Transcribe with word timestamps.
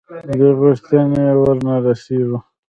دې 0.37 0.49
غوښتنې 0.59 1.23
ورنه 1.41 1.73
رسېږو. 1.85 2.37